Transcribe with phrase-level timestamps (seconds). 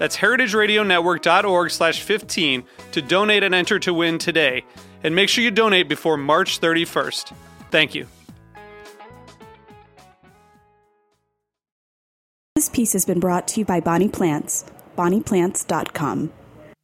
[0.00, 4.64] That's heritageradionetwork.org slash 15 to donate and enter to win today.
[5.04, 7.34] And make sure you donate before March 31st.
[7.70, 8.06] Thank you.
[12.54, 14.64] This piece has been brought to you by Bonnie Plants,
[14.96, 16.32] bonnieplants.com.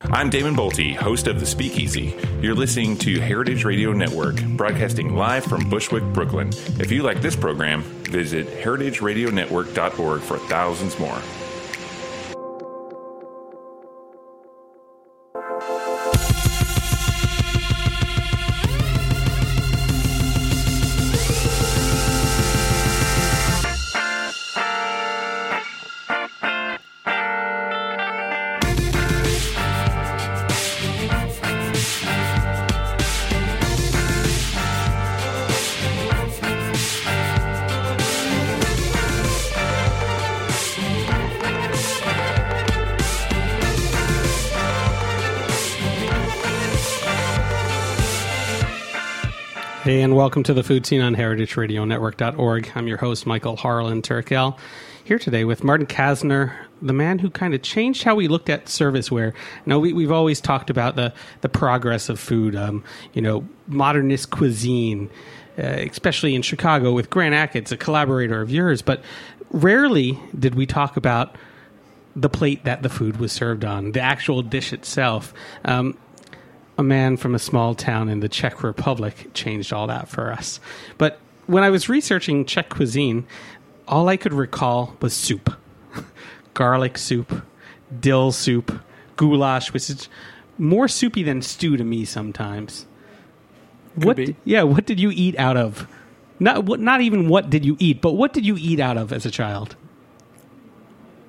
[0.02, 2.14] I'm Damon Bolte, host of The Speakeasy.
[2.42, 6.50] You're listening to Heritage Radio Network, broadcasting live from Bushwick, Brooklyn.
[6.78, 11.18] If you like this program, visit heritageradionetwork.org for thousands more.
[50.26, 52.72] Welcome to the Food Seen on heritageradionetwork.org.
[52.74, 54.58] I'm your host, Michael Harlan Turkel,
[55.04, 58.64] here today with Martin Kastner, the man who kind of changed how we looked at
[58.64, 59.34] serviceware.
[59.66, 62.82] Now, we, we've always talked about the, the progress of food, um,
[63.12, 65.10] you know, modernist cuisine,
[65.58, 69.04] uh, especially in Chicago with Grant Achatz, a collaborator of yours, but
[69.52, 71.36] rarely did we talk about
[72.16, 75.32] the plate that the food was served on, the actual dish itself.
[75.64, 75.96] Um,
[76.78, 80.60] a man from a small town in the Czech Republic changed all that for us.
[80.98, 83.26] But when I was researching Czech cuisine,
[83.88, 85.54] all I could recall was soup
[86.54, 87.42] garlic soup,
[88.00, 88.80] dill soup,
[89.16, 90.08] goulash, which is
[90.58, 92.86] more soupy than stew to me sometimes.
[93.94, 94.16] what?
[94.16, 94.36] be.
[94.44, 95.86] Yeah, what did you eat out of?
[96.38, 99.12] Not what, not even what did you eat, but what did you eat out of
[99.12, 99.76] as a child?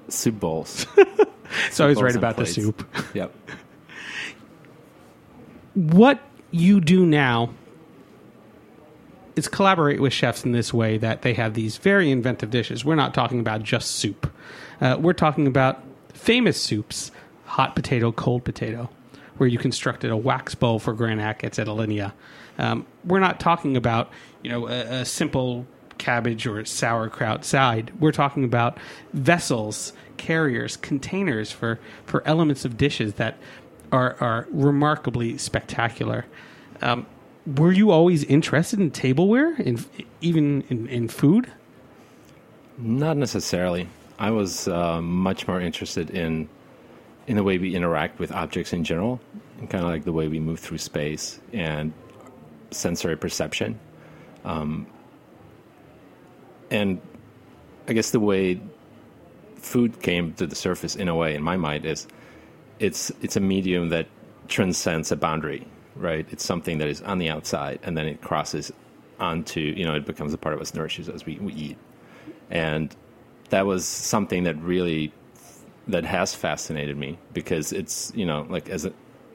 [0.10, 0.86] soup bowls.
[1.72, 2.56] So I was right about plates.
[2.56, 2.96] the soup.
[3.14, 3.34] Yep.
[5.78, 7.52] what you do now
[9.36, 12.84] is collaborate with chefs in this way that they have these very inventive dishes.
[12.84, 14.32] We're not talking about just soup.
[14.82, 15.84] Uh, we're talking about
[16.14, 17.12] famous soups,
[17.46, 18.90] hot potato, cold potato,
[19.38, 22.12] where you constructed a wax bowl for Grant Achatz at Alinea.
[22.58, 24.10] Um, we're not talking about
[24.42, 25.68] you know a, a simple
[26.00, 27.92] cabbage or sauerkraut side.
[28.00, 28.80] We're talking about
[29.14, 33.38] vessels, carriers, containers for, for elements of dishes that
[33.92, 36.26] are, are remarkably spectacular.
[36.82, 37.06] Um,
[37.46, 39.84] were you always interested in tableware, in,
[40.22, 41.52] even in, in food?
[42.78, 43.88] Not necessarily.
[44.20, 46.50] I was uh, much more interested in
[47.28, 49.20] in the way we interact with objects in general,
[49.60, 51.92] and kind of like the way we move through space and
[52.72, 53.78] sensory perception.
[54.46, 54.88] Um,
[56.72, 57.02] and
[57.88, 58.62] I guess the way
[59.56, 62.08] food came to the surface in a way in my mind is
[62.80, 64.08] it's it's a medium that
[64.48, 66.26] transcends a boundary, right?
[66.32, 68.72] It's something that is on the outside and then it crosses
[69.20, 71.78] onto, you know, it becomes a part of us, nourishes us, we, we eat.
[72.50, 72.96] And
[73.50, 75.12] that was something that really
[75.88, 78.94] that has fascinated me because it's, you know, like as a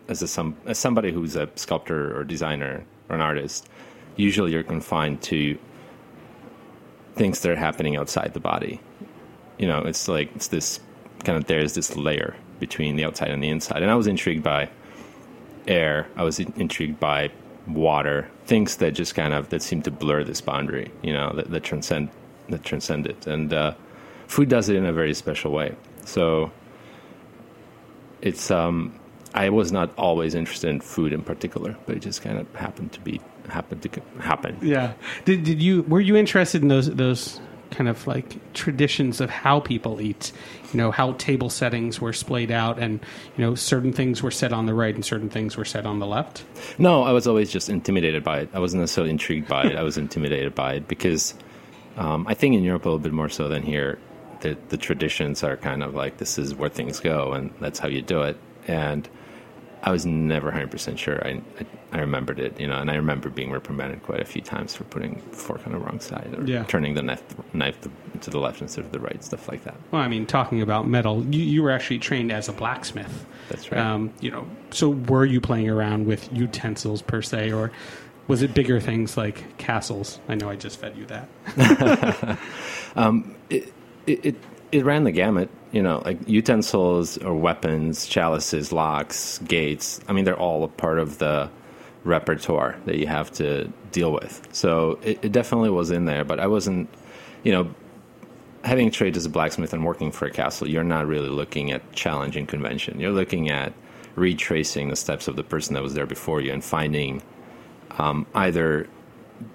[0.08, 3.68] as a some as somebody who's a sculptor or designer or an artist,
[4.16, 5.58] usually you're confined to
[7.14, 8.80] things that are happening outside the body.
[9.58, 10.80] You know, it's like it's this
[11.24, 12.34] kind of there's this layer
[12.66, 13.82] between the outside and the inside.
[13.82, 14.70] And I was intrigued by
[15.66, 16.06] air.
[16.16, 17.30] I was intrigued by
[17.66, 20.92] water, things that just kind of that seem to blur this boundary.
[21.02, 22.08] You know, that, that transcend
[22.48, 23.26] that transcend it.
[23.26, 23.74] And uh,
[24.28, 25.74] food does it in a very special way.
[26.04, 26.52] So
[28.20, 28.94] it's um,
[29.34, 32.92] I was not always interested in food in particular, but it just kind of happened
[32.92, 34.56] to be happened to happen.
[34.62, 34.92] Yeah.
[35.24, 37.40] Did, did you were you interested in those those
[37.72, 40.32] kind of like traditions of how people eat.
[40.72, 43.00] You know, how table settings were splayed out, and
[43.36, 45.98] you know, certain things were set on the right and certain things were set on
[45.98, 46.44] the left.
[46.78, 48.50] No, I was always just intimidated by it.
[48.54, 49.76] I wasn't necessarily intrigued by it.
[49.76, 51.34] I was intimidated by it because
[51.96, 53.98] um, I think in Europe a little bit more so than here,
[54.40, 57.88] the, the traditions are kind of like this is where things go and that's how
[57.88, 58.36] you do it.
[58.66, 59.08] And
[59.84, 61.20] I was never 100% sure.
[61.26, 64.40] I, I, I remembered it, you know, and I remember being reprimanded quite a few
[64.40, 66.62] times for putting fork on the wrong side or Yeah.
[66.64, 67.78] turning the knife, knife
[68.20, 69.74] to the left instead of the right, stuff like that.
[69.90, 73.26] Well, I mean, talking about metal, you, you were actually trained as a blacksmith.
[73.48, 73.80] That's right.
[73.80, 77.72] Um, you know, so were you playing around with utensils per se, or
[78.28, 80.20] was it bigger things like castles?
[80.28, 81.28] I know I just fed you that.
[83.50, 83.72] it,
[84.06, 84.36] it it
[84.80, 85.50] ran the gamut.
[85.72, 90.00] You know, like utensils or weapons, chalices, locks, gates.
[90.08, 91.50] I mean, they're all a part of the
[92.04, 94.46] repertoire that you have to deal with.
[94.52, 96.88] So it, it definitely was in there, but I wasn't.
[97.44, 97.74] You know,
[98.64, 101.92] having trained as a blacksmith and working for a castle, you're not really looking at
[101.92, 103.00] challenging convention.
[103.00, 103.72] You're looking at
[104.14, 107.22] retracing the steps of the person that was there before you and finding
[107.98, 108.88] um, either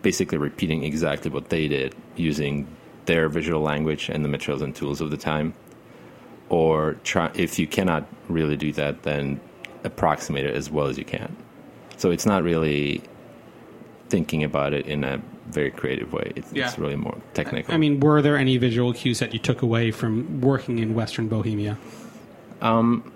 [0.01, 2.67] basically repeating exactly what they did using
[3.07, 5.53] their visual language and the materials and tools of the time
[6.49, 9.39] or try if you cannot really do that then
[9.83, 11.35] approximate it as well as you can
[11.97, 13.01] so it's not really
[14.09, 16.67] thinking about it in a very creative way it's, Yeah.
[16.67, 19.91] it's really more technical I mean, were there any visual cues that you took away
[19.91, 21.77] from working in Western Bohemia?
[22.61, 23.11] Um,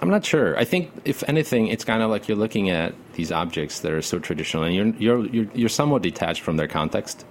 [0.00, 0.56] I'm not sure.
[0.58, 4.00] I think if anything, it's kind of like you're looking at these objects that are
[4.02, 7.26] so traditional, and you're you're you're, you're somewhat detached from their context.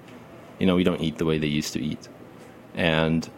[0.60, 2.08] You know, we don't eat the way they used to eat,
[2.76, 3.30] and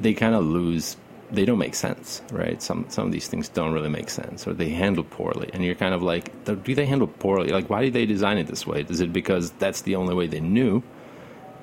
[0.00, 0.96] they kind of lose.
[1.30, 2.62] They don't make sense, right?
[2.62, 5.74] Some some of these things don't really make sense, or they handle poorly, and you're
[5.74, 7.48] kind of like, do they handle poorly?
[7.48, 8.86] Like, why did they design it this way?
[8.88, 10.82] Is it because that's the only way they knew,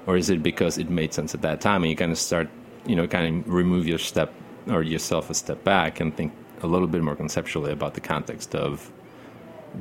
[0.05, 1.83] or is it because it made sense at that time?
[1.83, 2.49] And you kind of start,
[2.85, 4.33] you know, kind of remove your step
[4.67, 8.55] or yourself a step back and think a little bit more conceptually about the context
[8.55, 8.91] of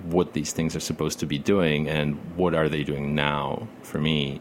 [0.04, 3.98] what these things are supposed to be doing and what are they doing now for
[3.98, 4.40] me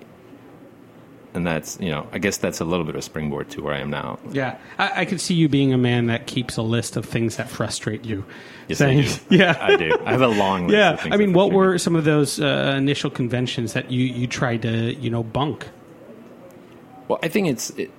[1.34, 3.74] and that's you know i guess that's a little bit of a springboard to where
[3.74, 6.62] i am now Yeah, I, I could see you being a man that keeps a
[6.62, 8.26] list of things that frustrate you.
[8.68, 9.36] Yes, I do.
[9.36, 10.94] yeah, i do i have a long list yeah.
[10.94, 14.28] of things I mean, what were some of those uh, initial conventions that you you
[14.28, 15.68] tried to you know bunk?
[17.08, 17.72] Well, I think it's.
[17.72, 17.92] It,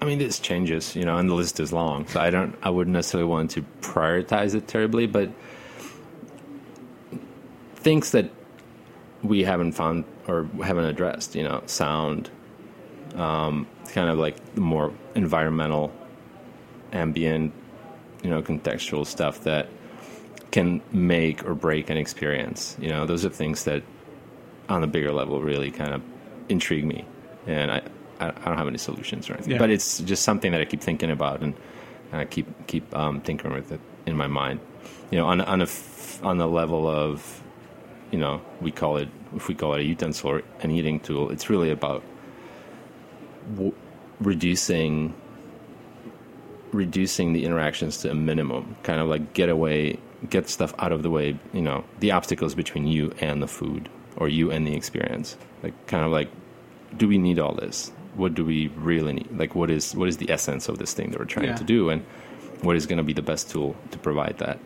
[0.00, 2.56] I mean, this changes, you know, and the list is long, so I don't.
[2.60, 5.30] I wouldn't necessarily want to prioritize it terribly, but
[7.76, 8.30] things that
[9.22, 12.30] we haven't found or haven't addressed, you know, sound,
[13.16, 15.92] um, kind of like the more environmental,
[16.92, 17.52] ambient,
[18.22, 19.68] you know, contextual stuff that
[20.50, 22.76] can make or break an experience.
[22.80, 23.82] You know, those are things that,
[24.68, 26.02] on a bigger level, really kind of
[26.48, 27.04] intrigue me,
[27.46, 27.76] and I.
[28.20, 29.58] I I don't have any solutions or anything, Yeah.
[29.58, 31.54] but it's just something that I keep thinking about and
[32.12, 34.60] I keep keep um, tinkering with it in my mind.
[35.10, 35.66] You know, on a- on a
[36.22, 37.42] on the level of,
[38.12, 41.30] you know, we call it if we call it a utensil or an eating tool,
[41.30, 42.04] it's really about
[43.54, 43.74] w-
[44.20, 45.14] reducing
[46.72, 48.76] reducing the interactions to a minimum.
[48.82, 49.98] Kind of like get away,
[50.30, 51.38] get stuff out of the way.
[51.52, 55.36] You know, the obstacles between you and the food or you and the experience.
[55.62, 56.30] Like kind of like,
[56.96, 57.92] do we need all this?
[58.14, 59.38] What do we really need?
[59.38, 61.56] Like, what is what is the essence of this thing that we're trying Yeah.
[61.56, 62.02] to do, and
[62.60, 64.58] what is going to be the best tool to provide that?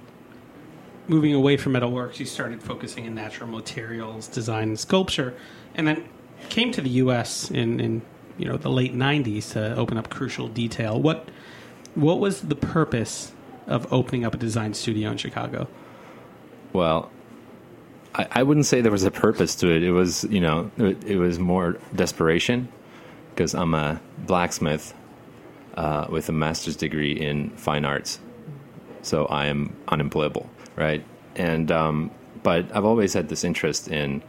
[1.08, 5.32] moving away from metalworks, you started focusing in natural materials, design, and sculpture,
[5.76, 6.04] and then
[6.48, 7.48] came to the U.S.
[7.48, 8.02] in, in
[8.38, 11.00] you know the late '90s to open up Crucial Detail.
[11.00, 11.28] What
[11.94, 13.32] what was the purpose
[13.66, 15.66] of opening up a design studio in Chicago?
[16.72, 17.10] Well,
[18.14, 19.82] I, I wouldn't say there was a purpose to it.
[19.82, 22.68] It was, you know, it, it was more desperation
[23.30, 24.94] because I'm a blacksmith
[25.76, 28.18] uh, with a master's degree in fine arts,
[29.02, 31.04] so I am unemployable, right?
[31.34, 32.10] And um,
[32.42, 34.22] but I've always had this interest in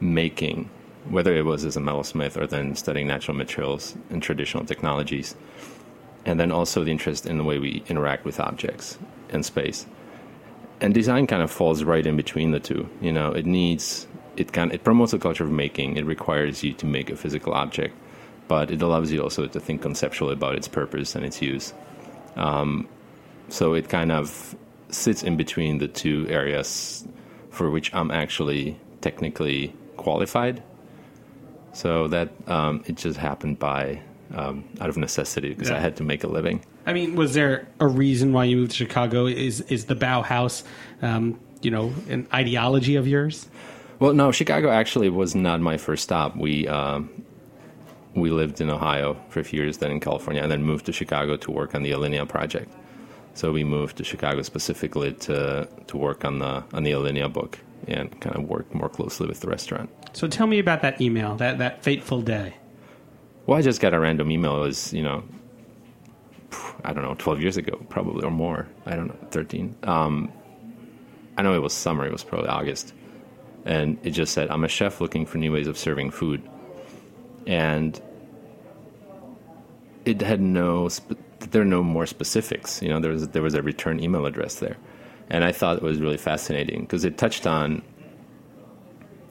[0.00, 0.68] making,
[1.08, 5.34] whether it was as a metalsmith or then studying natural materials and traditional technologies,
[6.24, 8.98] and then also the interest in the way we interact with objects
[9.30, 9.86] and space
[10.80, 12.88] and design kind of falls right in between the two.
[13.00, 14.06] You know, it needs
[14.36, 15.96] it can it promotes a culture of making.
[15.96, 17.94] It requires you to make a physical object,
[18.48, 21.72] but it allows you also to think conceptually about its purpose and its use.
[22.36, 22.88] Um,
[23.48, 24.54] so it kind of
[24.90, 27.06] sits in between the two areas
[27.50, 30.62] for which I'm actually technically qualified.
[31.74, 34.00] So that um, it just happened by
[34.32, 36.64] um, out of necessity because I had to make a living.
[36.86, 39.26] I mean, was there a reason why you moved to Chicago?
[39.26, 40.62] Is is the Bauhaus,
[41.02, 43.48] um, you know, an ideology of yours?
[43.98, 46.36] Well, no, Chicago actually was not my first stop.
[46.36, 47.10] We um,
[48.14, 50.92] we lived in Ohio for a few years, then in California, and then moved to
[50.92, 52.72] Chicago to work on the Alinea project.
[53.34, 57.58] So we moved to Chicago specifically to to work on the on the Alinea book
[57.86, 59.90] and kind of work more closely with the restaurant.
[60.12, 62.54] So tell me about that email, that that fateful day.
[63.46, 64.56] Well, I just got a random email.
[64.62, 65.24] It was you know,
[66.84, 68.68] I don't know, twelve years ago, probably or more.
[68.86, 69.76] I don't know, thirteen.
[69.82, 70.32] Um,
[71.36, 72.06] I know it was summer.
[72.06, 72.94] It was probably August,
[73.64, 76.42] and it just said, "I'm a chef looking for new ways of serving food,"
[77.46, 78.00] and
[80.04, 80.88] it had no.
[80.88, 81.18] Sp-
[81.50, 82.80] there are no more specifics.
[82.80, 84.76] You know, there was there was a return email address there,
[85.30, 87.82] and I thought it was really fascinating because it touched on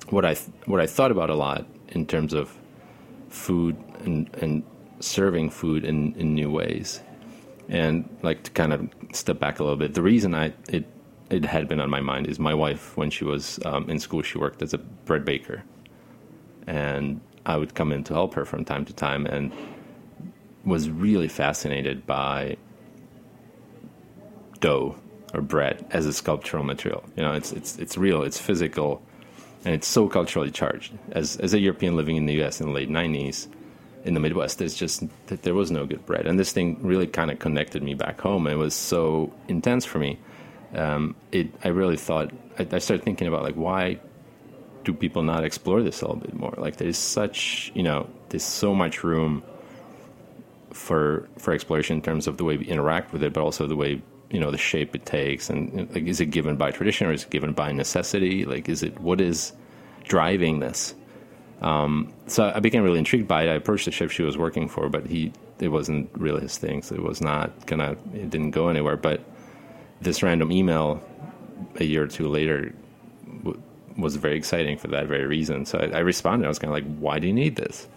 [0.09, 0.35] what I
[0.65, 2.57] what I thought about a lot in terms of
[3.29, 4.63] food and and
[4.99, 7.01] serving food in, in new ways.
[7.69, 10.85] And like to kind of step back a little bit, the reason I it
[11.29, 14.21] it had been on my mind is my wife when she was um, in school
[14.21, 15.63] she worked as a bread baker,
[16.67, 19.51] and I would come in to help her from time to time and
[20.65, 22.57] was really fascinated by
[24.59, 24.95] dough
[25.33, 27.03] or bread as a sculptural material.
[27.15, 29.01] You know, it's it's it's real, it's physical,
[29.65, 30.93] and it's so culturally charged.
[31.11, 32.61] As as a European living in the U.S.
[32.61, 33.47] in the late '90s,
[34.05, 37.31] in the Midwest, there's just there was no good bread, and this thing really kind
[37.31, 38.47] of connected me back home.
[38.47, 40.19] It was so intense for me.
[40.75, 43.99] Um, it I really thought I, I started thinking about like why
[44.83, 46.53] do people not explore this a little bit more?
[46.57, 49.43] Like there's such you know there's so much room
[50.71, 53.75] for for exploration in terms of the way we interact with it, but also the
[53.75, 54.01] way
[54.33, 57.23] you know the shape it takes, and like is it given by tradition or is
[57.23, 58.45] it given by necessity?
[58.45, 59.53] Like is it what is
[60.03, 60.95] driving this?
[61.61, 63.49] Um, so I became really intrigued by it.
[63.49, 66.81] I approached the chef she was working for, but he it wasn't really his thing,
[66.81, 68.97] so it was not gonna it didn't go anywhere.
[68.97, 69.21] But
[70.01, 71.01] this random email
[71.75, 72.73] a year or two later
[73.43, 73.61] w-
[73.95, 75.67] was very exciting for that very reason.
[75.67, 76.45] So I, I responded.
[76.45, 77.87] I was kind of like, "Why do you need this?"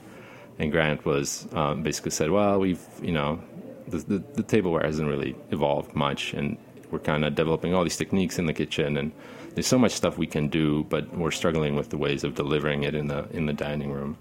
[0.58, 3.40] And Grant was um, basically said, "Well, we've you know
[3.88, 6.56] the, the, the tableware hasn't really evolved much, and
[6.90, 9.12] we're kind of developing all these techniques in the kitchen, and
[9.54, 12.82] there's so much stuff we can do, but we're struggling with the ways of delivering
[12.82, 14.16] it in the in the dining room."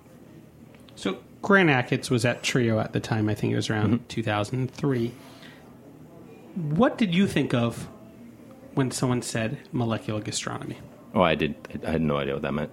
[0.96, 3.30] So Grant Achatz was at Trio at the time.
[3.30, 4.08] I think it was around mm-hmm.
[4.08, 5.12] 2003.
[6.56, 7.88] What did you think of
[8.74, 10.78] when someone said molecular gastronomy?
[11.14, 11.56] Oh, I did.
[11.86, 12.72] I had no idea what that meant.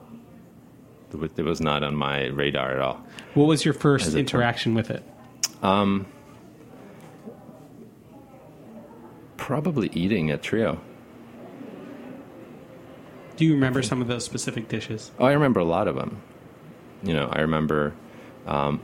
[1.12, 3.04] It was, not on my radar at all.
[3.34, 4.40] What was your first As a term.
[4.40, 5.02] interaction with it?
[5.62, 6.06] Um,
[9.42, 10.80] Probably eating at Trio.
[13.36, 15.10] Do you remember some of those specific dishes?
[15.18, 16.22] Oh, I remember a lot of them.
[17.02, 17.92] You know, I remember.
[18.46, 18.80] Um,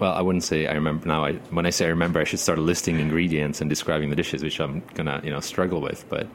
[0.00, 1.24] well, I wouldn't say I remember now.
[1.24, 4.42] I, when I say I remember, I should start listing ingredients and describing the dishes,
[4.42, 6.04] which I'm gonna, you know, struggle with.
[6.08, 6.26] But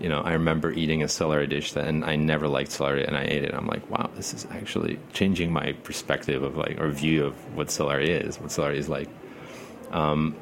[0.00, 3.18] you know, I remember eating a celery dish that, and I never liked celery, and
[3.18, 3.52] I ate it.
[3.52, 7.70] I'm like, wow, this is actually changing my perspective of like or view of what
[7.70, 9.10] celery is, what celery is like.
[9.92, 10.34] Um,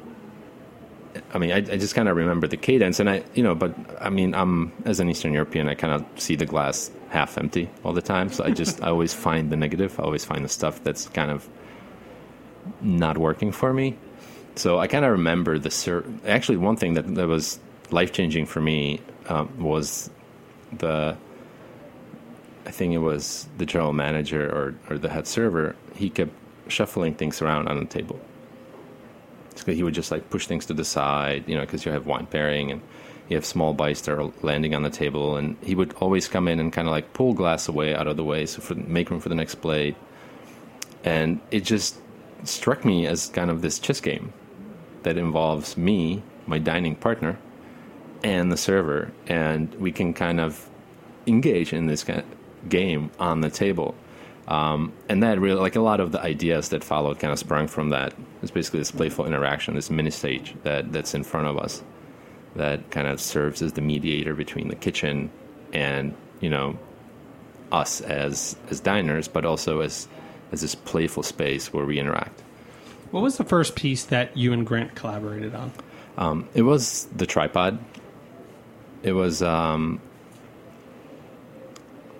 [1.33, 3.73] I mean, I, I just kind of remember the cadence, and I, you know, but
[3.99, 7.69] I mean, I'm as an Eastern European, I kind of see the glass half empty
[7.83, 8.31] all the time.
[8.31, 9.99] So I just, I always find the negative.
[9.99, 11.49] I always find the stuff that's kind of
[12.81, 13.97] not working for me.
[14.55, 17.59] So I kind of remember the ser- actually one thing that that was
[17.89, 20.09] life changing for me um, was
[20.77, 21.17] the
[22.65, 25.75] I think it was the general manager or, or the head server.
[25.95, 26.31] He kept
[26.67, 28.19] shuffling things around on the table.
[29.65, 32.25] He would just like push things to the side, you know, because you have wine
[32.25, 32.81] pairing and
[33.29, 36.47] you have small bites that are landing on the table, and he would always come
[36.47, 39.09] in and kind of like pull glass away out of the way, so for make
[39.09, 39.95] room for the next plate.
[41.03, 41.97] And it just
[42.43, 44.33] struck me as kind of this chess game
[45.03, 47.37] that involves me, my dining partner,
[48.23, 50.69] and the server, and we can kind of
[51.25, 53.95] engage in this kind of game on the table.
[54.47, 57.67] Um, and that really, like a lot of the ideas that followed, kind of sprung
[57.67, 58.13] from that.
[58.41, 61.81] It's basically this playful interaction, this mini stage that that's in front of us,
[62.55, 65.29] that kind of serves as the mediator between the kitchen
[65.71, 66.77] and you know
[67.71, 70.07] us as as diners, but also as
[70.51, 72.41] as this playful space where we interact.
[73.11, 75.71] What was the first piece that you and Grant collaborated on?
[76.17, 77.79] Um, it was the tripod.
[79.03, 80.01] It was um,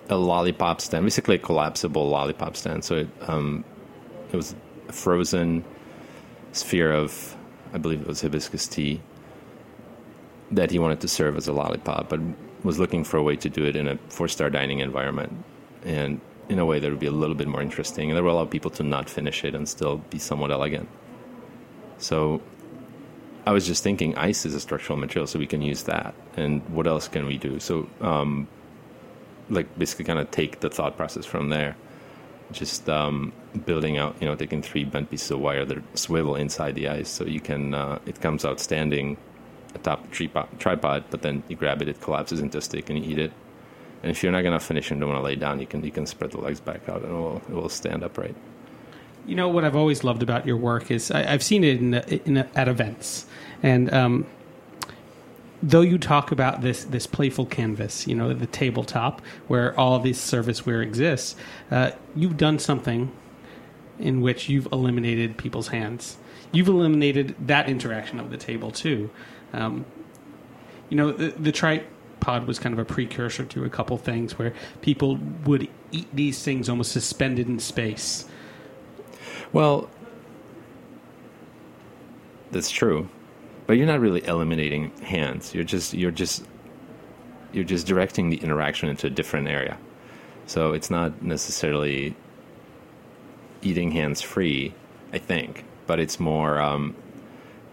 [0.09, 2.83] a lollipop stand, basically a collapsible lollipop stand.
[2.83, 3.63] So it, um,
[4.31, 4.55] it was
[4.89, 5.63] a frozen
[6.51, 7.35] sphere of,
[7.73, 9.01] I believe it was hibiscus tea,
[10.51, 12.19] that he wanted to serve as a lollipop, but
[12.63, 15.43] was looking for a way to do it in a four-star dining environment,
[15.83, 18.31] and in a way that would be a little bit more interesting, and that would
[18.31, 20.87] allow people to not finish it and still be somewhat elegant.
[21.97, 22.41] So
[23.45, 26.13] I was just thinking ice is a structural material, so we can use that.
[26.37, 27.59] And what else can we do?
[27.59, 28.47] So um,
[29.49, 31.75] like basically kind of take the thought process from there.
[32.51, 33.33] Just um,
[33.65, 37.09] building out, you know, taking three bent pieces of wire that swivel inside the ice,
[37.09, 39.17] so you can uh, it comes out standing
[39.75, 42.99] atop the tripod, tripod, but then you grab it, it collapses into a stick, and
[42.99, 43.31] you eat it.
[44.03, 45.91] And if you're not gonna finish and don't want to lay down, you can you
[45.91, 48.35] can spread the legs back out, and it will it will stand upright.
[49.25, 51.93] You know what I've always loved about your work is I, have seen it in,
[51.93, 53.25] in, at events,
[53.63, 54.25] and um,
[55.63, 60.19] though you talk about this this playful canvas, you know, the tabletop where all this
[60.19, 61.35] serviceware exists,
[61.71, 63.11] uh, you've done something
[63.97, 66.17] in which you've eliminated people's hands.
[66.51, 69.09] You've eliminated that interaction of the table too.
[69.53, 69.85] Um,
[70.89, 74.53] you know, the, the tripod was kind of a precursor to a couple things where
[74.81, 78.25] people would eat these things almost suspended in space.
[79.53, 79.89] Well,
[82.51, 83.09] that's true
[83.73, 85.55] but you're not really eliminating hands.
[85.55, 86.45] You're just you're just
[87.53, 89.79] you're just directing the interaction into a different area.
[90.45, 92.15] So it's not necessarily
[93.63, 94.75] eating hands free,
[95.11, 96.95] I think, but it's more um,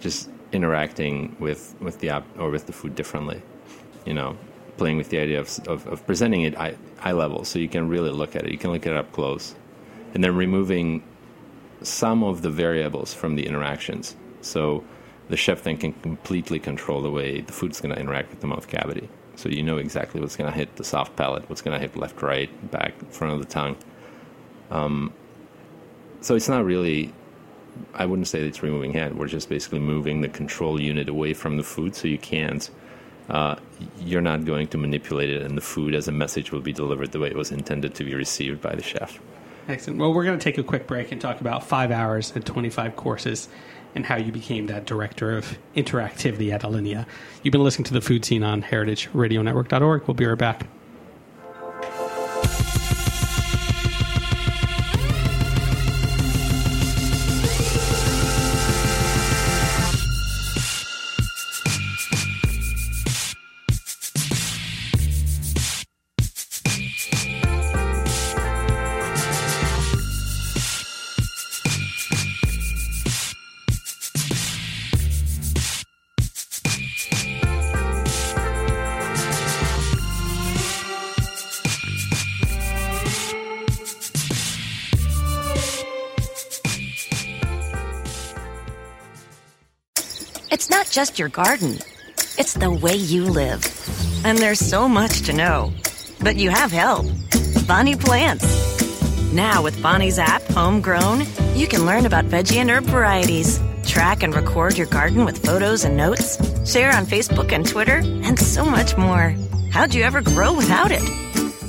[0.00, 3.42] just interacting with with the app or with the food differently.
[4.06, 4.38] You know,
[4.78, 7.90] playing with the idea of of, of presenting it eye, eye level, so you can
[7.90, 8.52] really look at it.
[8.52, 9.54] You can look at it up close,
[10.14, 11.02] and then removing
[11.82, 14.16] some of the variables from the interactions.
[14.40, 14.82] So
[15.30, 18.46] the chef then can completely control the way the food's going to interact with the
[18.48, 19.08] mouth cavity.
[19.36, 21.96] So you know exactly what's going to hit the soft palate, what's going to hit
[21.96, 23.76] left, right, back, front of the tongue.
[24.70, 25.14] Um,
[26.20, 27.14] so it's not really,
[27.94, 29.18] I wouldn't say it's removing hand.
[29.18, 32.68] We're just basically moving the control unit away from the food so you can't,
[33.30, 33.54] uh,
[34.00, 37.12] you're not going to manipulate it and the food as a message will be delivered
[37.12, 39.20] the way it was intended to be received by the chef.
[39.68, 40.00] Excellent.
[40.00, 42.96] Well, we're going to take a quick break and talk about five hours and 25
[42.96, 43.48] courses
[43.94, 47.06] and how you became that director of interactivity at Alinea.
[47.42, 50.06] You've been listening to the food seen on heritageradionetwork.org.
[50.06, 50.66] We'll be right back.
[91.00, 91.78] Just your garden.
[92.36, 93.64] It's the way you live.
[94.22, 95.72] And there's so much to know.
[96.22, 97.06] But you have help.
[97.66, 98.44] Bonnie Plants.
[99.32, 101.20] Now with Bonnie's app, Homegrown,
[101.54, 105.84] you can learn about veggie and herb varieties, track and record your garden with photos
[105.84, 106.36] and notes,
[106.70, 109.34] share on Facebook and Twitter, and so much more.
[109.70, 111.04] How'd you ever grow without it?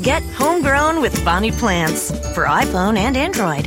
[0.02, 3.64] Get Homegrown with Bonnie Plants for iPhone and Android.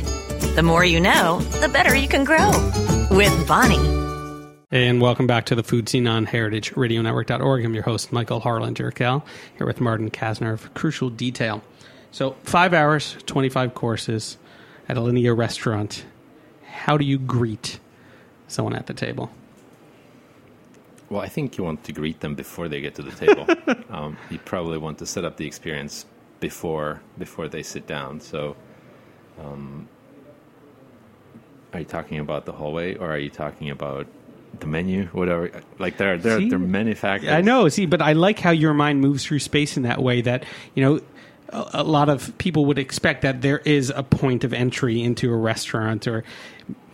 [0.55, 2.51] The more you know, the better you can grow.
[3.09, 4.04] With Bonnie.
[4.75, 7.63] And welcome back to the food seen on heritageradionetwork.org.
[7.63, 9.23] I'm your host, Michael Harlan Turkel,
[9.57, 11.63] here with Martin Kastner of Crucial Detail.
[12.11, 14.37] So, five hours, 25 courses
[14.89, 16.03] at Alinea restaurant.
[16.65, 17.79] How do you greet
[18.49, 19.31] someone at the table?
[21.09, 23.47] Well, I think you want to greet them before they get to the table.
[23.89, 26.05] um, you probably want to set up the experience
[26.41, 28.19] before before they sit down.
[28.19, 28.57] So,
[29.39, 29.87] um,
[31.71, 34.07] are you talking about the hallway, or are you talking about
[34.59, 35.51] the menu, whatever.
[35.79, 37.29] Like there, there, see, there are many factors.
[37.29, 37.67] I know.
[37.69, 40.21] See, but I like how your mind moves through space in that way.
[40.21, 41.01] That you know,
[41.49, 45.31] a, a lot of people would expect that there is a point of entry into
[45.31, 46.23] a restaurant, or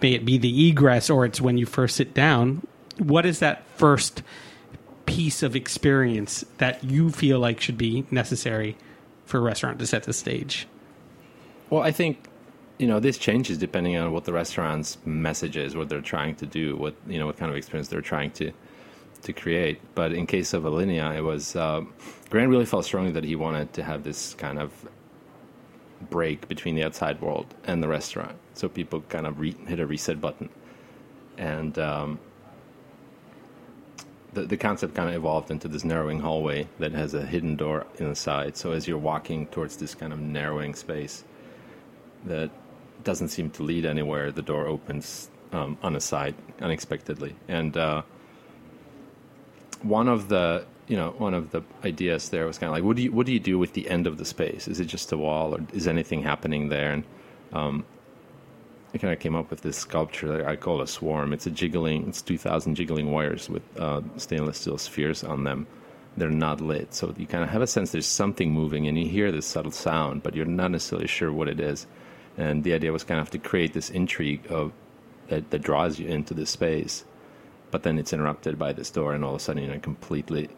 [0.02, 2.66] may it be the egress, or it's when you first sit down.
[2.98, 4.22] What is that first
[5.06, 8.78] piece of experience that you feel like should be necessary
[9.26, 10.68] for a restaurant to set the stage?
[11.70, 12.28] Well, I think
[12.82, 16.48] you know this changes depending on what the restaurant's message is, what they're trying to
[16.48, 18.52] do, what you know what kind of experience they're trying to
[19.22, 19.80] to create.
[19.94, 21.82] But in case of Alinea, it was uh,
[22.32, 24.72] Grant really felt strongly that he wanted to have this kind of
[26.10, 29.86] break between the outside world and the restaurant, so people kind of re- hit a
[29.86, 30.50] reset button,
[31.38, 32.20] and um,
[34.34, 37.86] the the concept kind of evolved into this narrowing hallway that has a hidden door
[38.00, 38.58] inside.
[38.58, 41.24] So as you're walking towards this kind of narrowing space,
[42.26, 42.50] that
[43.04, 44.32] doesn't seem to lead anywhere.
[44.32, 48.02] The door opens um, on a side unexpectedly, and uh,
[49.82, 52.96] one of the you know one of the ideas there was kind of like, what
[52.96, 54.68] do you what do you do with the end of the space?
[54.68, 56.92] Is it just a wall, or is anything happening there?
[56.94, 57.04] And
[57.54, 57.86] um,
[58.94, 61.34] I kind of came up with this sculpture that I call a swarm.
[61.34, 65.68] It's a jiggling, it's two thousand jiggling wires with uh, stainless steel spheres on them.
[66.18, 66.94] they're not lit.
[66.94, 69.72] So you kind of have a sense there's something moving, and you hear this subtle
[69.72, 71.88] sound, but you're not necessarily sure what it is.
[72.38, 74.72] And the idea was kind of to create this intrigue of
[75.28, 77.06] that, that draws you into this space,
[77.72, 79.82] but then it's interrupted by this door, and all of a sudden you're in a
[79.82, 80.50] completely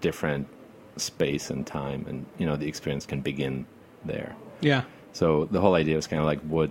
[0.00, 0.48] different
[0.96, 3.66] space and time, and you know the experience can begin
[4.04, 4.34] there.
[4.60, 4.84] Yeah.
[5.12, 6.70] So the whole idea was kind of like, what?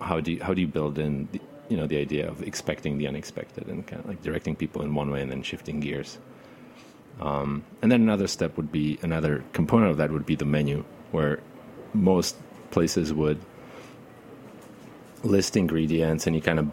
[0.00, 2.98] How do you, how do you build in the, you know the idea of expecting
[2.98, 6.18] the unexpected and kind of like directing people in one way and then shifting gears.
[7.20, 10.84] Um, and then another step would be another component of that would be the menu,
[11.10, 11.40] where
[11.92, 12.36] most
[12.70, 13.38] places would
[15.24, 16.70] list ingredients and you kind of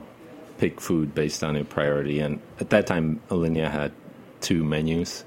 [0.58, 2.20] pick food based on your priority.
[2.20, 3.92] And at that time, Alinea had
[4.42, 5.26] two menus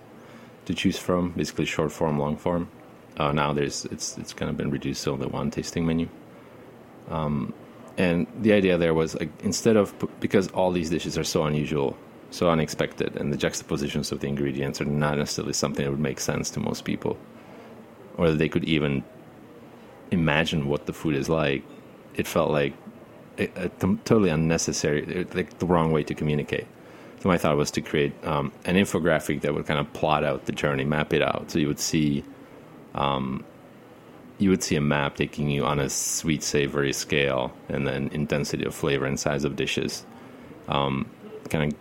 [0.67, 2.69] to choose from, basically short form, long form.
[3.17, 6.09] Uh, now there's it's it's kind of been reduced to only one tasting menu.
[7.09, 7.53] Um,
[7.97, 11.97] and the idea there was like instead of because all these dishes are so unusual,
[12.31, 16.21] so unexpected, and the juxtapositions of the ingredients are not necessarily something that would make
[16.21, 17.19] sense to most people,
[18.17, 19.03] or that they could even
[20.13, 21.65] imagine what the food is like.
[22.15, 22.75] It felt like
[24.05, 26.67] totally unnecessary, like the wrong way to communicate.
[27.21, 30.47] So my thought was to create um, an infographic that would kind of plot out
[30.47, 32.25] the journey, map it out, so you would see.
[32.95, 33.45] Um,
[34.39, 38.65] you would see a map taking you on a sweet savory scale and then intensity
[38.65, 40.07] of flavor and size of dishes
[40.69, 41.11] um,
[41.51, 41.79] kind of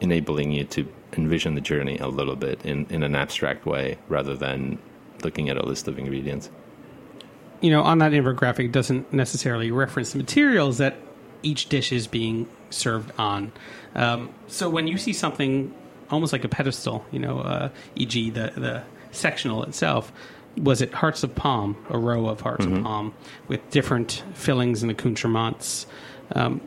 [0.00, 4.36] enabling you to envision the journey a little bit in, in an abstract way rather
[4.36, 4.78] than
[5.24, 6.50] looking at a list of ingredients
[7.60, 10.96] you know on that infographic it doesn't necessarily reference the materials that
[11.42, 13.52] each dish is being served on
[13.94, 15.74] um, so when you see something
[16.10, 20.12] almost like a pedestal you know uh, e.g the, the sectional itself
[20.62, 22.78] was it Hearts of Palm, a row of Hearts mm-hmm.
[22.78, 23.14] of Palm
[23.46, 25.86] with different fillings and accoutrements.
[26.34, 26.60] Um,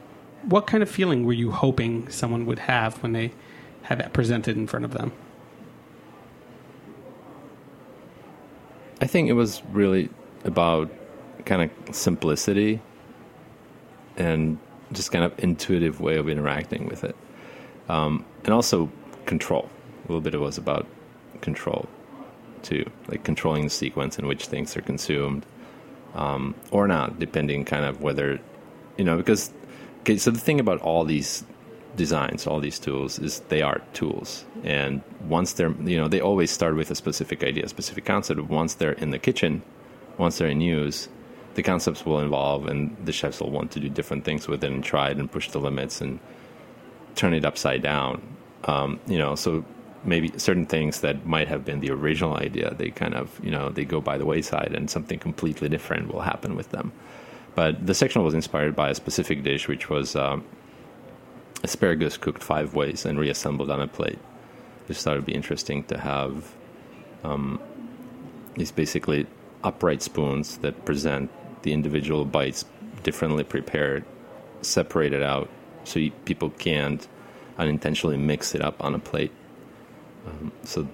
[0.43, 3.34] what kind of feeling were you hoping someone would have when they
[3.84, 5.12] had that presented in front of them?
[9.01, 10.10] I think it was really
[10.43, 10.89] about
[11.45, 12.82] kind of simplicity
[14.17, 14.58] and
[14.91, 17.15] just kind of intuitive way of interacting with it.
[17.89, 18.91] Um, and also
[19.25, 19.69] control.
[20.04, 20.86] A little bit it was about
[21.41, 21.88] control
[22.62, 25.45] too, like controlling the sequence in which things are consumed,
[26.13, 28.39] um, or not, depending kind of whether,
[28.97, 29.51] you know, because
[30.01, 30.17] okay.
[30.17, 31.43] So the thing about all these
[31.95, 36.51] designs, all these tools, is they are tools, and once they're, you know, they always
[36.51, 38.38] start with a specific idea, a specific concept.
[38.39, 39.62] But once they're in the kitchen,
[40.21, 41.10] once they're in use,
[41.55, 44.71] the concepts will evolve, and the chefs will want to do different things with it
[44.71, 46.19] and try it and push the limits and
[47.15, 48.21] turn it upside down.
[48.63, 49.65] Um, you know, so
[50.03, 53.69] maybe certain things that might have been the original idea they kind of you know
[53.69, 56.91] they go by the wayside and something completely different will happen with them
[57.53, 60.43] but the section was inspired by a specific dish which was um,
[61.63, 64.17] asparagus cooked five ways and reassembled on a plate
[64.88, 66.51] just thought it would be interesting to have
[67.23, 67.62] um,
[68.55, 69.27] these basically
[69.63, 71.30] upright spoons that present
[71.63, 72.65] the individual bites
[73.04, 74.04] differently prepared
[74.62, 75.50] separated out
[75.84, 77.08] so you, people can't
[77.58, 79.32] unintentionally mix it up on a plate
[80.26, 80.88] um, so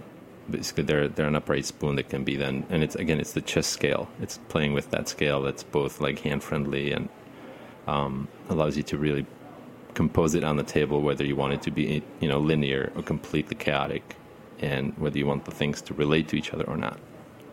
[0.49, 3.41] basically, they're they're an upright spoon that can be then, and it's again, it's the
[3.41, 4.09] chess scale.
[4.21, 7.09] It's playing with that scale that's both like hand friendly and
[7.87, 9.25] um, allows you to really
[9.93, 13.03] compose it on the table, whether you want it to be you know linear or
[13.03, 14.15] completely chaotic,
[14.59, 16.99] and whether you want the things to relate to each other or not.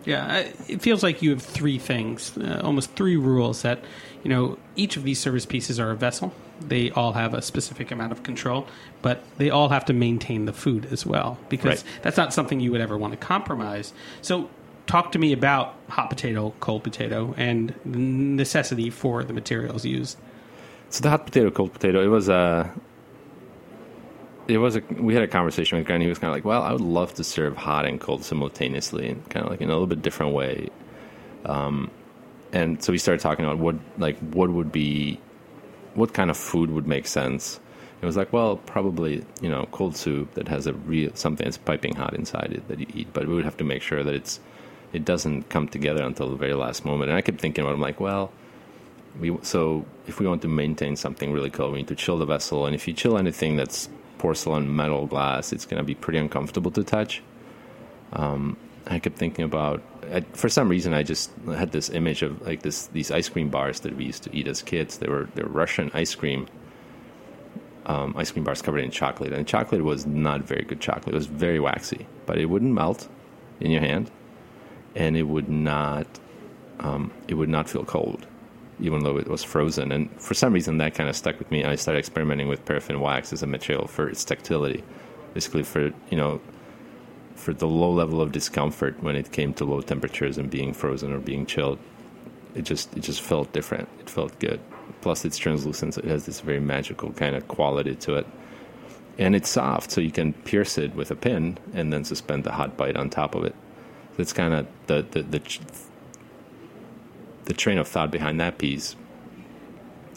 [0.05, 3.81] Yeah, it feels like you have three things, uh, almost three rules that,
[4.23, 6.33] you know, each of these service pieces are a vessel.
[6.61, 8.67] They all have a specific amount of control,
[9.03, 12.03] but they all have to maintain the food as well because right.
[12.03, 13.93] that's not something you would ever want to compromise.
[14.23, 14.49] So,
[14.87, 20.19] talk to me about hot potato, cold potato, and the necessity for the materials used.
[20.91, 22.73] So, the hot potato, cold potato, it was a.
[24.47, 26.05] It was a we had a conversation with Granny.
[26.05, 29.09] He was kind of like, "Well, I would love to serve hot and cold simultaneously,
[29.09, 30.69] and kind of like in a little bit different way."
[31.47, 31.91] Um,
[32.53, 35.19] and so we started talking about what like what would be,
[35.95, 37.59] what kind of food would make sense.
[38.03, 41.57] It was like, well, probably you know, cold soup that has a real something that's
[41.57, 44.15] piping hot inside it that you eat, but we would have to make sure that
[44.15, 44.41] it's
[44.93, 47.09] it doesn't come together until the very last moment.
[47.11, 48.31] And I kept thinking about, it, I'm like, well.
[49.21, 52.27] We, so if we want to maintain something really cold, we need to chill the
[52.27, 53.89] vessel, and if you chill anything that's
[54.25, 57.23] porcelain, metal, glass, it's going to be pretty uncomfortable to touch.
[58.15, 58.57] Um,
[58.87, 62.63] I kept thinking about, I, for some reason, I just had this image of like
[62.63, 64.97] this these ice cream bars that we used to eat as kids.
[64.97, 66.47] They were they were Russian ice cream,
[67.85, 71.15] um, ice cream bars covered in chocolate, and chocolate was not very good chocolate.
[71.15, 73.09] It was very waxy, but it wouldn't melt
[73.61, 74.11] in your hand,
[74.95, 76.07] and it would not
[76.81, 78.27] um, it would not feel cold
[78.81, 79.93] even though it was frozen.
[79.93, 81.65] And for some reason, that kind of stuck with me.
[81.65, 84.83] I started experimenting with paraffin wax as a material for its tactility,
[85.33, 86.41] basically for you know
[87.35, 91.13] for the low level of discomfort when it came to low temperatures and being frozen
[91.13, 91.79] or being chilled.
[92.55, 93.89] It just it just felt different.
[94.01, 94.61] It felt good.
[95.01, 98.27] Plus, it's translucent, so it has this very magical kind of quality to it.
[99.19, 102.53] And it's soft, so you can pierce it with a pin and then suspend the
[102.53, 103.55] hot bite on top of it.
[104.19, 105.41] It's kind of the the, the
[107.45, 108.97] the train of thought behind that piece.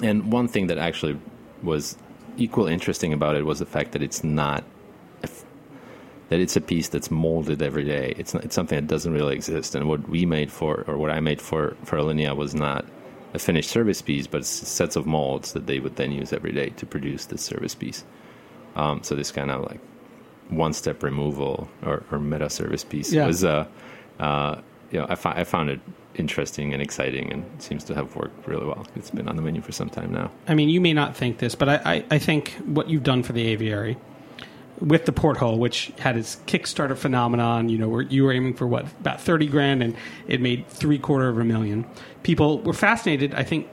[0.03, 1.19] And one thing that actually
[1.63, 1.97] was
[2.37, 4.63] equal interesting about it was the fact that it's not
[6.29, 8.13] that it's a piece that's molded every day.
[8.17, 9.75] It's not, it's something that doesn't really exist.
[9.75, 12.85] And what we made for, or what I made for for Alinea was not
[13.33, 16.69] a finished service piece, but sets of molds that they would then use every day
[16.71, 18.03] to produce this service piece.
[18.75, 19.79] Um, so this kind of like
[20.49, 23.25] one step removal or, or meta service piece Yeah.
[23.27, 23.65] was, uh,
[24.19, 24.61] uh,
[24.91, 25.79] you know, I, fi- I found it
[26.17, 28.85] interesting and exciting, and seems to have worked really well.
[28.95, 30.31] It's been on the menu for some time now.
[30.47, 33.23] I mean, you may not think this, but I, I, I think what you've done
[33.23, 33.97] for the aviary
[34.79, 38.67] with the porthole, which had its Kickstarter phenomenon, you know, where you were aiming for
[38.67, 39.95] what about thirty grand, and
[40.27, 41.85] it made three quarter of a million.
[42.23, 43.67] People were fascinated, I think,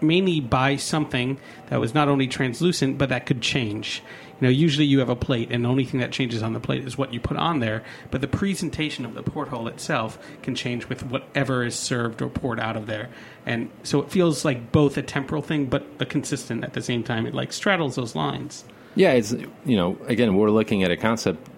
[0.00, 4.02] mainly by something that was not only translucent but that could change.
[4.42, 6.58] You know, usually you have a plate, and the only thing that changes on the
[6.58, 7.84] plate is what you put on there.
[8.10, 12.58] But the presentation of the porthole itself can change with whatever is served or poured
[12.58, 13.08] out of there,
[13.46, 17.04] and so it feels like both a temporal thing but a consistent at the same
[17.04, 17.24] time.
[17.24, 18.64] It like straddles those lines.
[18.96, 19.30] Yeah, it's
[19.64, 21.48] you know, again, we're looking at a concept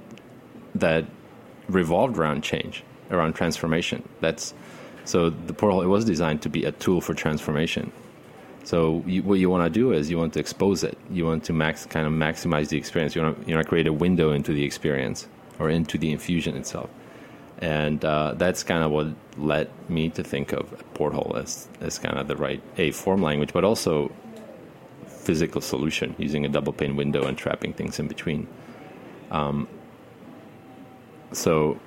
[0.74, 1.06] that
[1.68, 4.06] revolved around change, around transformation.
[4.20, 4.52] That's
[5.06, 5.80] so the porthole.
[5.80, 7.92] It was designed to be a tool for transformation.
[8.64, 10.96] So you, what you want to do is you want to expose it.
[11.10, 13.14] You want to max kind of maximize the experience.
[13.14, 16.88] You want to, you create a window into the experience or into the infusion itself.
[17.58, 22.18] And uh, that's kind of what led me to think of porthole as, as kind
[22.18, 24.10] of the right a form language, but also
[25.06, 28.48] physical solution using a double pane window and trapping things in between.
[29.30, 29.68] Um,
[31.32, 31.78] so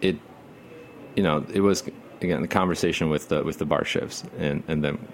[0.00, 0.18] it,
[1.16, 1.84] you know, it was
[2.20, 5.06] again the conversation with the with the bar chefs and and them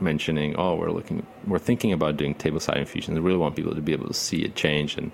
[0.00, 3.18] mentioning, oh, we're looking, we're thinking about doing tableside infusions.
[3.18, 5.12] We really want people to be able to see it change and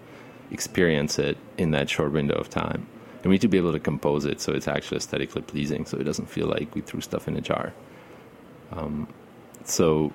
[0.50, 2.86] experience it in that short window of time.
[3.22, 5.98] And we need to be able to compose it so it's actually aesthetically pleasing, so
[5.98, 7.72] it doesn't feel like we threw stuff in a jar.
[8.72, 9.08] Um,
[9.64, 10.12] so,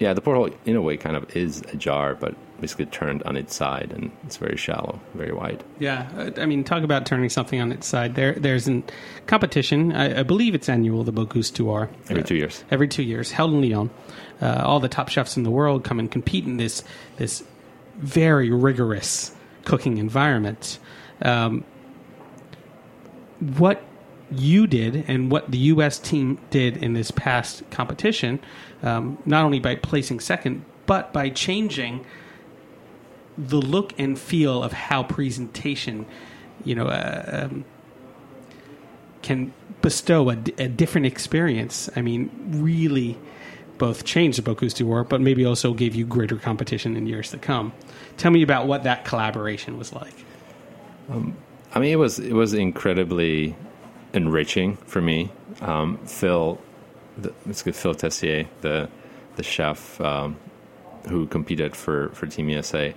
[0.00, 3.36] yeah, the porthole in a way kind of is a jar, but basically turned on
[3.36, 5.62] its side, and it's very shallow, very wide.
[5.78, 8.14] Yeah, uh, I mean, talk about turning something on its side.
[8.14, 8.82] There, there's a
[9.26, 9.92] competition.
[9.92, 11.04] I, I believe it's annual.
[11.04, 12.64] The Bocuse d'Or Every Uh, two years.
[12.70, 13.90] Every two years, held in Lyon.
[14.40, 16.82] Uh, all the top chefs in the world come and compete in this
[17.18, 17.44] this
[17.98, 19.34] very rigorous
[19.66, 20.78] cooking environment.
[21.20, 21.64] Um,
[23.58, 23.82] what
[24.30, 25.98] you did and what the U.S.
[25.98, 28.40] team did in this past competition,
[28.82, 32.06] um, not only by placing second, but by changing
[33.36, 36.06] the look and feel of how presentation,
[36.64, 37.64] you know, uh, um,
[39.22, 41.90] can bestow a, a different experience.
[41.96, 43.18] I mean, really,
[43.78, 47.38] both changed the Bocuse d'Or, but maybe also gave you greater competition in years to
[47.38, 47.72] come.
[48.16, 50.14] Tell me about what that collaboration was like.
[51.74, 53.56] I mean, it was it was incredibly
[54.12, 55.30] enriching for me.
[55.60, 56.60] Um, Phil,
[57.18, 57.32] the.
[57.54, 58.88] Phil Tessier, the
[59.36, 60.36] the chef um,
[61.08, 62.94] who competed for for Team USA,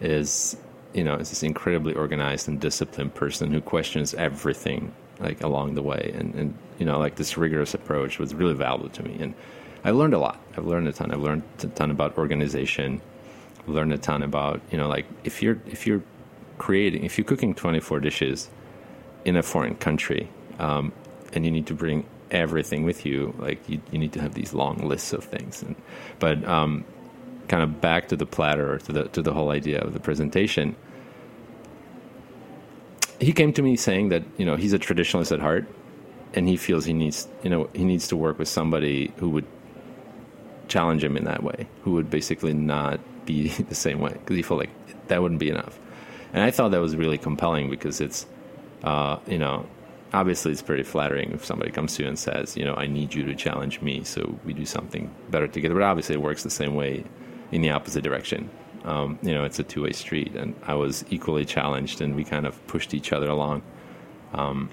[0.00, 0.56] is
[0.92, 5.82] you know is this incredibly organized and disciplined person who questions everything like along the
[5.82, 9.34] way, and and you know like this rigorous approach was really valuable to me, and
[9.84, 10.40] I learned a lot.
[10.56, 11.12] I've learned a ton.
[11.12, 13.00] I've learned a ton about organization.
[13.66, 16.02] Learned a ton about you know like if you're if you're
[16.58, 18.48] creating if you're cooking 24 dishes
[19.24, 20.28] in a foreign country
[20.58, 20.92] um,
[21.32, 24.54] and you need to bring everything with you like you, you need to have these
[24.54, 25.74] long lists of things and,
[26.18, 26.84] but um,
[27.48, 30.00] kind of back to the platter or to the to the whole idea of the
[30.00, 30.74] presentation
[33.20, 35.66] he came to me saying that you know he's a traditionalist at heart
[36.34, 39.46] and he feels he needs you know he needs to work with somebody who would
[40.68, 44.42] challenge him in that way who would basically not be the same way because he
[44.42, 44.70] felt like
[45.08, 45.78] that wouldn't be enough
[46.32, 48.26] and I thought that was really compelling because it's,
[48.82, 49.66] uh, you know,
[50.12, 53.14] obviously it's pretty flattering if somebody comes to you and says, you know, I need
[53.14, 55.74] you to challenge me so we do something better together.
[55.74, 57.04] But obviously it works the same way
[57.52, 58.50] in the opposite direction.
[58.84, 62.24] Um, you know, it's a two way street, and I was equally challenged, and we
[62.24, 63.62] kind of pushed each other along
[64.32, 64.70] um,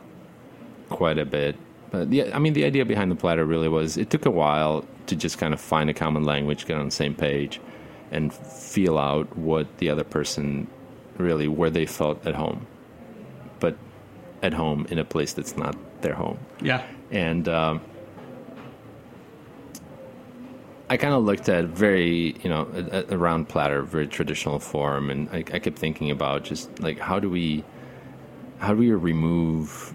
[0.89, 1.55] quite a bit.
[1.91, 4.85] But the, I mean, the idea behind the platter really was it took a while
[5.07, 7.59] to just kind of find a common language, get on the same page,
[8.11, 10.67] and feel out what the other person
[11.17, 12.65] really where they felt at home,
[13.59, 13.77] but
[14.41, 16.39] at home in a place that's not their home.
[16.61, 16.83] Yeah.
[17.11, 17.81] And um,
[20.89, 25.11] I kind of looked at very, you know, a, a round platter, very traditional form,
[25.11, 27.63] and I, I kept thinking about just like how do we
[28.57, 29.93] how do we remove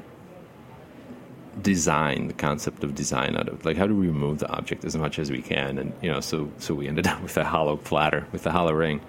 [1.60, 4.96] design, the concept of design out of like how do we remove the object as
[4.96, 7.76] much as we can, and you know, so so we ended up with a hollow
[7.76, 9.00] platter with a hollow ring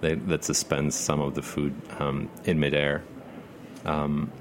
[0.00, 3.02] that, that suspends some of the food um, in midair.
[3.84, 4.32] Um,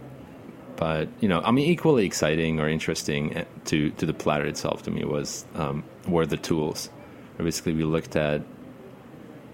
[0.78, 4.84] but you know, I mean, equally exciting or interesting eh, to to the platter itself
[4.84, 6.90] to me was um, were the tools.
[7.38, 8.42] Basically, we looked at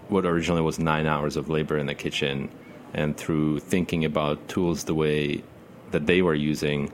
[0.10, 2.50] what originally was nine hours of labor in the kitchen,
[2.94, 5.44] and through thinking about tools the way
[5.92, 6.92] that they were using,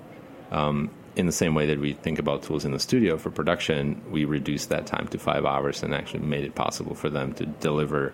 [0.52, 4.02] um, in the same way that we think about tools in the studio for production,
[4.12, 7.46] we reduced that time to five hours and actually made it possible for them to
[7.46, 8.14] deliver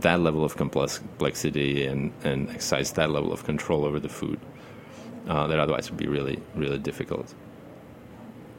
[0.00, 4.38] that level of complexity and, and exercise that level of control over the food
[5.28, 7.34] uh, that otherwise would be really, really difficult.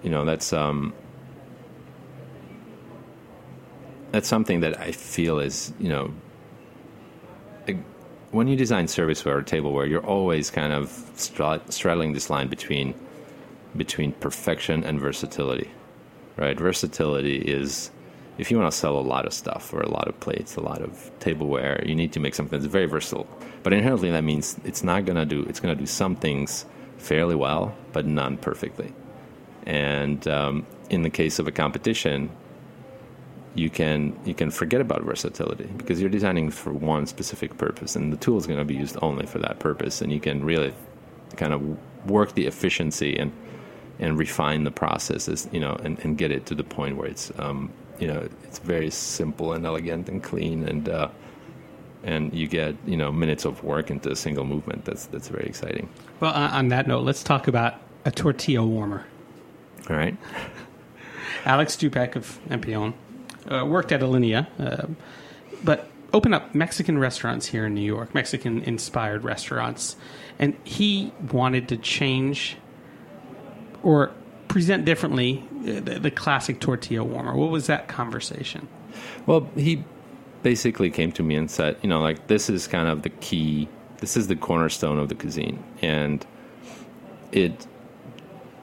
[0.02, 0.94] You know, that's um,
[4.14, 6.14] that's something that I feel is, you know,
[8.30, 12.94] when you design serviceware or tableware, you're always kind of straddling this line between
[13.76, 15.72] between perfection and versatility,
[16.38, 16.60] right?
[16.60, 17.90] Versatility is
[18.38, 20.62] if you want to sell a lot of stuff or a lot of plates, a
[20.62, 23.28] lot of tableware, you need to make something that's very versatile.
[23.64, 25.42] But inherently, that means it's not going to do.
[25.50, 26.66] It's to do some things
[27.00, 28.94] fairly well, but none perfectly.
[29.66, 32.30] And um, in the case of a competition,
[33.56, 38.12] you can you can forget about versatility because you're designing for one specific purpose, and
[38.12, 40.02] the tool is going to be used only for that purpose.
[40.02, 40.74] And you can really
[41.36, 43.32] kind of work the efficiency and
[44.00, 47.32] and refine the processes, you know, and, and get it to the point where it's
[47.38, 51.10] um, you know it's very simple and elegant and clean and uh,
[52.04, 54.86] and you get you know minutes of work into a single movement.
[54.86, 55.90] That's that's very exciting.
[56.20, 59.06] Well, on that note, let's talk about a tortilla warmer.
[59.90, 60.18] All right.
[61.46, 62.94] Alex Stupak of Empellón
[63.50, 64.88] uh, worked at Alinea, uh,
[65.64, 69.96] but opened up Mexican restaurants here in New York, Mexican inspired restaurants,
[70.40, 72.58] and he wanted to change
[73.82, 74.12] or
[74.48, 77.36] present differently the, the classic tortilla warmer.
[77.36, 78.68] What was that conversation?
[79.26, 79.84] Well, he
[80.44, 83.68] basically came to me and said, you know, like this is kind of the key,
[83.98, 86.26] this is the cornerstone of the cuisine, and
[87.32, 87.66] it,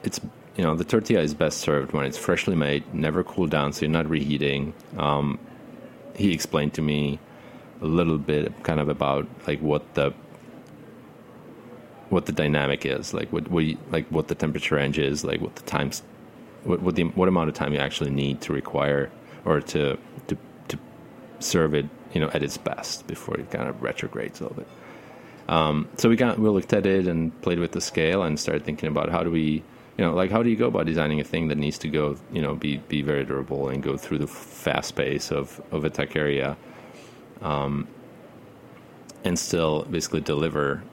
[0.03, 0.21] it's
[0.55, 3.81] you know the tortilla is best served when it's freshly made, never cooled down, so
[3.81, 4.73] you're not reheating.
[4.97, 5.39] Um,
[6.15, 7.19] he explained to me
[7.81, 10.13] a little bit, kind of about like what the
[12.09, 15.55] what the dynamic is, like what you, like what the temperature range is, like what
[15.55, 16.03] the times,
[16.63, 19.09] what what the what amount of time you actually need to require
[19.45, 20.37] or to to
[20.67, 20.77] to
[21.39, 24.67] serve it, you know, at its best before it kind of retrogrades a little bit.
[25.47, 28.63] Um, so we got we looked at it and played with the scale and started
[28.63, 29.63] thinking about how do we,
[29.97, 32.17] you know, like how do you go about designing a thing that needs to go,
[32.31, 35.89] you know, be be very durable and go through the fast pace of of a
[35.89, 36.55] taqueria,
[37.41, 37.87] um,
[39.23, 40.83] and still basically deliver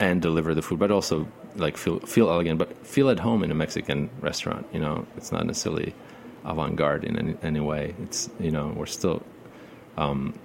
[0.00, 3.50] and deliver the food, but also like feel feel elegant, but feel at home in
[3.50, 4.66] a Mexican restaurant.
[4.72, 5.94] You know, it's not necessarily
[6.44, 7.94] avant garde in any, any, way.
[8.02, 9.22] It's you know we're still.
[9.96, 10.38] Um,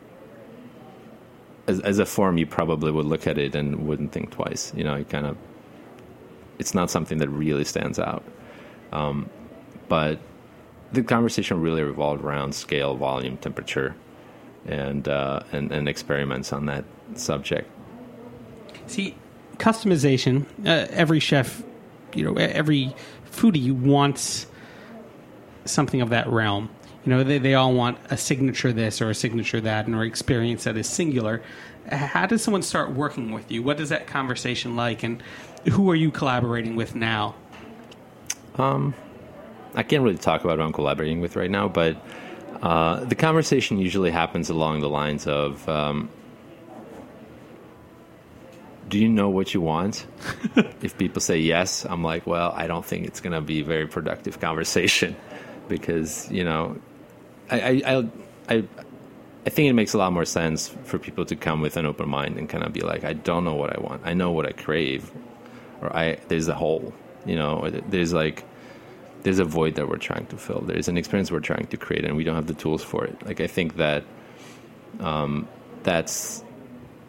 [1.67, 4.73] as, as a form, you probably would look at it and wouldn't think twice.
[4.75, 5.37] You know, it kind of,
[6.59, 8.23] it's not something that really stands out.
[8.91, 9.29] Um,
[9.87, 10.19] but
[10.91, 13.95] the conversation really revolved around scale, volume, temperature,
[14.65, 17.69] and uh, and, and experiments on that subject.
[18.87, 19.15] See,
[19.57, 20.45] customization.
[20.65, 21.63] Uh, every chef,
[22.13, 22.95] you know, every
[23.29, 24.47] foodie wants
[25.65, 26.69] something of that realm.
[27.05, 30.03] You know, they, they all want a signature this or a signature that, and or
[30.03, 31.41] experience that is singular.
[31.89, 33.63] How does someone start working with you?
[33.63, 35.23] What is that conversation like, and
[35.69, 37.35] who are you collaborating with now?
[38.55, 38.93] Um,
[39.75, 41.97] I can't really talk about who I'm collaborating with right now, but
[42.61, 46.09] uh, the conversation usually happens along the lines of um,
[48.89, 50.07] do you know what you want?
[50.81, 53.63] if people say yes, I'm like, well, I don't think it's going to be a
[53.63, 55.15] very productive conversation
[55.67, 56.79] because you know,
[57.51, 58.09] I, I, I,
[58.49, 58.63] I,
[59.45, 62.09] I think it makes a lot more sense for people to come with an open
[62.09, 64.01] mind and kind of be like, I don't know what I want.
[64.05, 65.11] I know what I crave,
[65.81, 66.93] or I there's a hole.
[67.25, 68.43] You know, there's like
[69.23, 70.61] there's a void that we're trying to fill.
[70.61, 73.25] There's an experience we're trying to create, and we don't have the tools for it.
[73.25, 74.03] Like I think that
[74.99, 75.47] um,
[75.83, 76.43] that's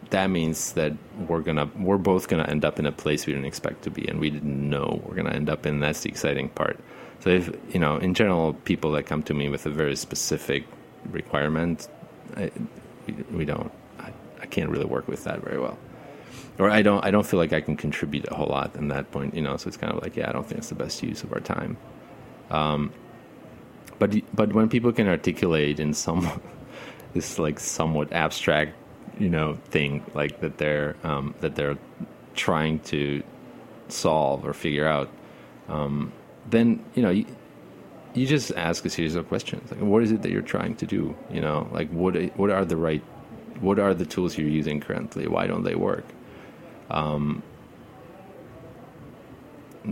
[0.09, 0.93] that means that
[1.27, 4.07] we're gonna we're both gonna end up in a place we didn't expect to be
[4.07, 6.79] and we didn't know we're gonna end up in that's the exciting part
[7.19, 10.65] so if you know in general people that come to me with a very specific
[11.11, 11.87] requirement
[12.35, 12.51] I,
[13.05, 14.11] we, we don't I,
[14.41, 15.77] I can't really work with that very well
[16.59, 19.11] or I don't I don't feel like I can contribute a whole lot in that
[19.11, 21.01] point you know so it's kind of like yeah I don't think it's the best
[21.01, 21.77] use of our time
[22.51, 22.91] um,
[23.97, 26.41] but but when people can articulate in some
[27.13, 28.73] this like somewhat abstract
[29.19, 31.77] you know thing like that they're um, that they're
[32.35, 33.21] trying to
[33.91, 35.09] solve or figure out,
[35.67, 36.11] um,
[36.49, 37.25] then you know you,
[38.13, 39.69] you just ask a series of questions.
[39.71, 41.15] Like, what is it that you're trying to do?
[41.31, 43.03] You know, like what what are the right
[43.59, 45.27] what are the tools you're using currently?
[45.27, 46.05] Why don't they work?
[46.89, 47.43] Um,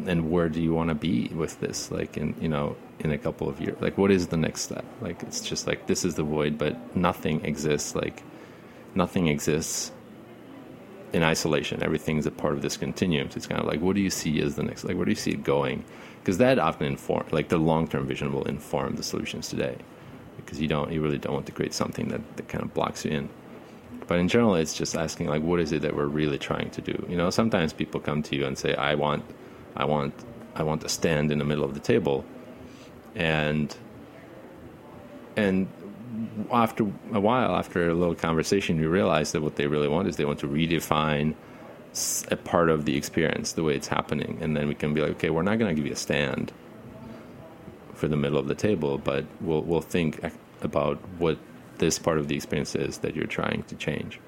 [0.05, 1.91] and where do you want to be with this?
[1.91, 4.85] Like in you know in a couple of years, like what is the next step?
[5.01, 7.95] Like it's just like this is the void, but nothing exists.
[7.95, 8.23] Like
[8.95, 9.91] nothing exists
[11.13, 11.81] in isolation.
[11.83, 13.29] Everything's a part of this continuum.
[13.31, 14.83] So it's kind of like what do you see as the next?
[14.83, 15.83] Like where do you see it going?
[16.19, 19.77] Because that often inform like the long term vision will inform the solutions today.
[20.35, 23.05] Because you don't you really don't want to create something that, that kind of blocks
[23.05, 23.29] you in.
[24.08, 26.82] But in general, it's just asking like, what is it that we're really trying to
[26.82, 27.05] do?
[27.10, 29.24] You know, sometimes people come to you and say, I want
[29.76, 30.14] I want
[30.55, 32.26] I want to stand in the middle of the table,
[33.16, 33.76] and
[35.36, 35.68] and
[36.51, 36.84] after
[37.14, 40.26] a while, after a little conversation, you realize that what they really want is they
[40.26, 41.36] want to redefine
[42.30, 45.12] a part of the experience, the way it's happening, and then we can be like,
[45.12, 46.51] okay, we're not going to give you a stand
[47.93, 50.30] for the middle of the table, but we'll we'll think eh,
[50.62, 51.38] about what
[51.80, 54.19] this part of the experience is that you're trying to change.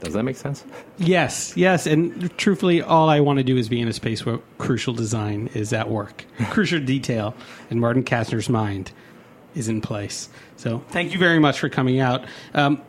[0.00, 0.64] Does that make sense?
[0.98, 1.86] Yes, yes.
[1.86, 5.48] And truthfully, all I want to do is be in a space where crucial design
[5.54, 7.34] is at work, crucial detail,
[7.70, 8.90] and Martin Kastner's mind
[9.54, 10.28] is in place.
[10.56, 12.24] So thank you very much for coming out.
[12.52, 12.82] Um,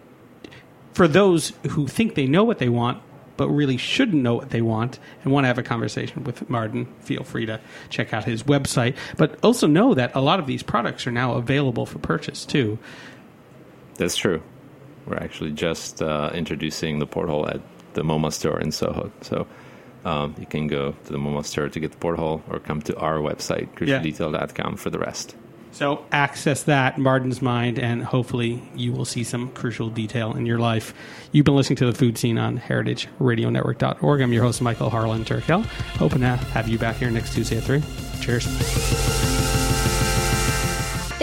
[0.94, 3.02] for those who think they know what they want,
[3.38, 6.86] but really shouldn't know what they want and want to have a conversation with Martin,
[7.00, 7.60] feel free to
[7.90, 8.96] check out his website.
[9.18, 12.78] But also know that a lot of these products are now available for purchase too.
[13.96, 14.42] That's true.
[15.06, 17.62] We're actually just uh, introducing the porthole at
[17.94, 19.12] the MoMA store in Soho.
[19.22, 19.48] So
[20.06, 22.98] um, you can go to the MoMA store to get the porthole or come to
[22.98, 25.36] our website, crucialdetail.com, for the rest.
[25.72, 30.60] So access that, Martin's Mind, and hopefully you will see some crucial detail in your
[30.60, 30.94] life.
[31.32, 34.22] You've been listening to the food seen on heritageradionetwork.org.
[34.22, 35.66] I'm your host, Michael Harlan Turkel.
[35.98, 37.82] Hoping to have you back here next Tuesday at 3.
[38.22, 39.43] Cheers.